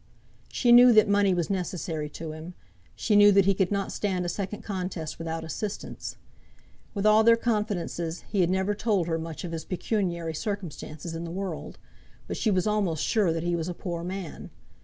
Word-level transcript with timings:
She 0.51 0.71
knew 0.71 0.91
that 0.93 1.07
money 1.07 1.31
was 1.31 1.51
necessary 1.51 2.09
to 2.09 2.31
him. 2.31 2.55
She 2.95 3.15
knew 3.15 3.31
that 3.33 3.45
he 3.45 3.53
could 3.53 3.71
not 3.71 3.91
stand 3.91 4.25
a 4.25 4.29
second 4.29 4.63
contest 4.63 5.19
without 5.19 5.43
assistance. 5.43 6.15
With 6.95 7.05
all 7.05 7.23
their 7.23 7.35
confidences, 7.37 8.21
he 8.31 8.41
had 8.41 8.49
never 8.49 8.73
told 8.73 9.05
her 9.05 9.19
much 9.19 9.43
of 9.43 9.51
his 9.51 9.63
pecuniary 9.63 10.33
circumstances 10.33 11.13
in 11.13 11.23
the 11.23 11.29
world, 11.29 11.77
but 12.27 12.35
she 12.35 12.49
was 12.49 12.65
almost 12.65 13.03
sure 13.03 13.31
that 13.31 13.43
he 13.43 13.55
was 13.55 13.67
a 13.69 13.75
poor 13.75 14.03
man. 14.03 14.49